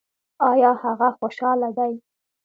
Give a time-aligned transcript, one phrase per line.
[0.51, 1.93] ایا هغه خوشحاله دی؟